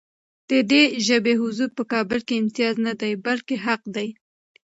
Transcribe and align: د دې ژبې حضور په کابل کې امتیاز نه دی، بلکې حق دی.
د 0.49 0.51
دې 0.71 0.83
ژبې 1.07 1.33
حضور 1.41 1.69
په 1.77 1.83
کابل 1.91 2.19
کې 2.27 2.39
امتیاز 2.41 2.75
نه 2.87 2.93
دی، 3.01 3.11
بلکې 3.25 3.55
حق 3.65 3.81
دی. 3.95 4.07